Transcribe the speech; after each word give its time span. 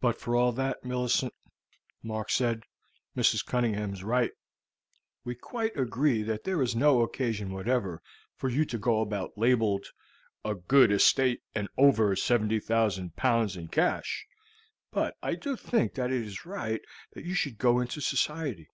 "But 0.00 0.20
for 0.20 0.36
all 0.36 0.52
that, 0.52 0.84
Millicent," 0.84 1.34
Mark 2.04 2.30
said, 2.30 2.62
"Mrs. 3.16 3.44
Cunningham 3.44 3.92
is 3.92 4.04
right. 4.04 4.30
We 5.24 5.34
quite 5.34 5.76
agree 5.76 6.22
that 6.22 6.44
there 6.44 6.62
is 6.62 6.76
no 6.76 7.00
occasion 7.02 7.50
whatever 7.50 8.00
for 8.36 8.48
you 8.48 8.64
to 8.66 8.78
go 8.78 9.00
about 9.00 9.36
labeled 9.36 9.86
'A 10.44 10.54
good 10.54 10.92
estate 10.92 11.40
and 11.52 11.68
over 11.76 12.14
70,000 12.14 13.16
pounds 13.16 13.56
in 13.56 13.66
cash,' 13.66 14.24
but 14.92 15.16
I 15.20 15.34
do 15.34 15.56
think 15.56 15.94
that 15.94 16.12
it 16.12 16.22
is 16.24 16.46
right 16.46 16.80
that 17.14 17.24
you 17.24 17.34
should 17.34 17.58
go 17.58 17.80
into 17.80 18.00
society. 18.00 18.68